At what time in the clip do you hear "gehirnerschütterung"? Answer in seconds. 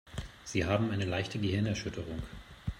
1.37-2.23